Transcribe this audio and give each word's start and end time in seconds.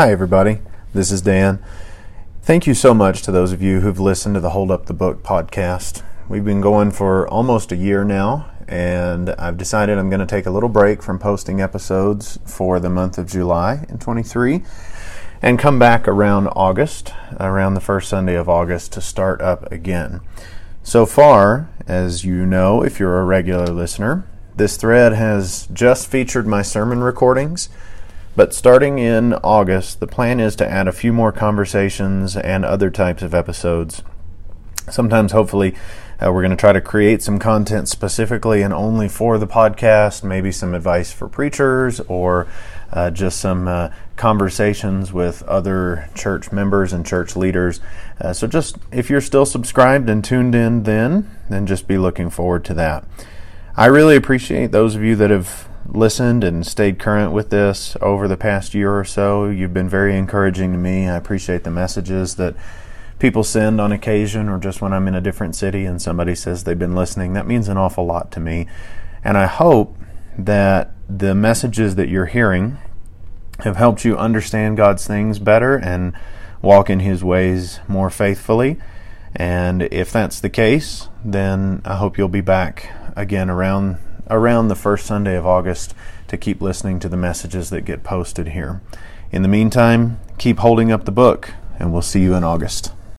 Hi, 0.00 0.10
everybody. 0.12 0.60
This 0.94 1.12
is 1.12 1.20
Dan. 1.20 1.62
Thank 2.40 2.66
you 2.66 2.72
so 2.72 2.94
much 2.94 3.20
to 3.20 3.30
those 3.30 3.52
of 3.52 3.60
you 3.60 3.80
who've 3.80 4.00
listened 4.00 4.34
to 4.34 4.40
the 4.40 4.48
Hold 4.48 4.70
Up 4.70 4.86
the 4.86 4.94
Book 4.94 5.22
podcast. 5.22 6.02
We've 6.26 6.42
been 6.42 6.62
going 6.62 6.90
for 6.90 7.28
almost 7.28 7.70
a 7.70 7.76
year 7.76 8.02
now, 8.02 8.50
and 8.66 9.28
I've 9.28 9.58
decided 9.58 9.98
I'm 9.98 10.08
going 10.08 10.20
to 10.20 10.26
take 10.26 10.46
a 10.46 10.50
little 10.50 10.70
break 10.70 11.02
from 11.02 11.18
posting 11.18 11.60
episodes 11.60 12.38
for 12.46 12.80
the 12.80 12.88
month 12.88 13.18
of 13.18 13.26
July 13.26 13.84
in 13.90 13.98
23 13.98 14.62
and 15.42 15.58
come 15.58 15.78
back 15.78 16.08
around 16.08 16.48
August, 16.56 17.12
around 17.38 17.74
the 17.74 17.80
first 17.82 18.08
Sunday 18.08 18.36
of 18.36 18.48
August, 18.48 18.94
to 18.94 19.02
start 19.02 19.42
up 19.42 19.70
again. 19.70 20.22
So 20.82 21.04
far, 21.04 21.68
as 21.86 22.24
you 22.24 22.46
know, 22.46 22.82
if 22.82 22.98
you're 22.98 23.20
a 23.20 23.24
regular 23.26 23.66
listener, 23.66 24.26
this 24.56 24.78
thread 24.78 25.12
has 25.12 25.68
just 25.74 26.10
featured 26.10 26.46
my 26.46 26.62
sermon 26.62 27.00
recordings 27.00 27.68
but 28.36 28.54
starting 28.54 28.98
in 28.98 29.34
August, 29.34 30.00
the 30.00 30.06
plan 30.06 30.40
is 30.40 30.56
to 30.56 30.70
add 30.70 30.88
a 30.88 30.92
few 30.92 31.12
more 31.12 31.32
conversations 31.32 32.36
and 32.36 32.64
other 32.64 32.90
types 32.90 33.22
of 33.22 33.34
episodes. 33.34 34.02
Sometimes, 34.88 35.32
hopefully, 35.32 35.74
uh, 36.22 36.32
we're 36.32 36.42
going 36.42 36.50
to 36.50 36.56
try 36.56 36.72
to 36.72 36.80
create 36.80 37.22
some 37.22 37.38
content 37.38 37.88
specifically 37.88 38.62
and 38.62 38.72
only 38.72 39.08
for 39.08 39.38
the 39.38 39.46
podcast, 39.46 40.22
maybe 40.22 40.52
some 40.52 40.74
advice 40.74 41.12
for 41.12 41.28
preachers 41.28 42.00
or 42.00 42.46
uh, 42.92 43.10
just 43.10 43.40
some 43.40 43.66
uh, 43.66 43.90
conversations 44.16 45.12
with 45.12 45.42
other 45.44 46.08
church 46.14 46.52
members 46.52 46.92
and 46.92 47.06
church 47.06 47.36
leaders. 47.36 47.80
Uh, 48.20 48.32
so, 48.32 48.46
just 48.46 48.76
if 48.92 49.08
you're 49.08 49.20
still 49.20 49.46
subscribed 49.46 50.08
and 50.10 50.24
tuned 50.24 50.54
in, 50.54 50.82
then 50.82 51.30
then 51.48 51.66
just 51.66 51.88
be 51.88 51.98
looking 51.98 52.30
forward 52.30 52.64
to 52.64 52.74
that. 52.74 53.04
I 53.76 53.86
really 53.86 54.16
appreciate 54.16 54.72
those 54.72 54.94
of 54.94 55.02
you 55.02 55.16
that 55.16 55.30
have 55.30 55.68
listened 55.94 56.44
and 56.44 56.66
stayed 56.66 56.98
current 56.98 57.32
with 57.32 57.50
this 57.50 57.96
over 58.00 58.28
the 58.28 58.36
past 58.36 58.74
year 58.74 58.96
or 58.98 59.04
so. 59.04 59.46
You've 59.46 59.74
been 59.74 59.88
very 59.88 60.16
encouraging 60.16 60.72
to 60.72 60.78
me. 60.78 61.08
I 61.08 61.16
appreciate 61.16 61.64
the 61.64 61.70
messages 61.70 62.36
that 62.36 62.54
people 63.18 63.44
send 63.44 63.80
on 63.80 63.92
occasion 63.92 64.48
or 64.48 64.58
just 64.58 64.80
when 64.80 64.92
I'm 64.92 65.06
in 65.06 65.14
a 65.14 65.20
different 65.20 65.54
city 65.54 65.84
and 65.84 66.00
somebody 66.00 66.34
says 66.34 66.64
they've 66.64 66.78
been 66.78 66.94
listening. 66.94 67.34
That 67.34 67.46
means 67.46 67.68
an 67.68 67.76
awful 67.76 68.06
lot 68.06 68.32
to 68.32 68.40
me. 68.40 68.66
And 69.22 69.36
I 69.36 69.46
hope 69.46 69.96
that 70.38 70.92
the 71.08 71.34
messages 71.34 71.96
that 71.96 72.08
you're 72.08 72.26
hearing 72.26 72.78
have 73.60 73.76
helped 73.76 74.04
you 74.04 74.16
understand 74.16 74.76
God's 74.76 75.06
things 75.06 75.38
better 75.38 75.76
and 75.76 76.14
walk 76.62 76.88
in 76.88 77.00
His 77.00 77.22
ways 77.22 77.80
more 77.88 78.10
faithfully. 78.10 78.78
And 79.34 79.82
if 79.82 80.10
that's 80.10 80.40
the 80.40 80.50
case, 80.50 81.08
then 81.24 81.82
I 81.84 81.96
hope 81.96 82.16
you'll 82.16 82.28
be 82.28 82.40
back 82.40 82.90
again 83.16 83.50
around 83.50 83.98
around 84.30 84.68
the 84.68 84.74
first 84.74 85.06
Sunday 85.06 85.36
of 85.36 85.46
August 85.46 85.94
to 86.28 86.38
keep 86.38 86.62
listening 86.62 87.00
to 87.00 87.08
the 87.08 87.16
messages 87.16 87.70
that 87.70 87.84
get 87.84 88.04
posted 88.04 88.48
here. 88.48 88.80
In 89.32 89.42
the 89.42 89.48
meantime, 89.48 90.18
keep 90.38 90.58
holding 90.58 90.90
up 90.90 91.04
the 91.04 91.12
book, 91.12 91.52
and 91.78 91.92
we'll 91.92 92.02
see 92.02 92.22
you 92.22 92.34
in 92.34 92.44
August. 92.44 92.92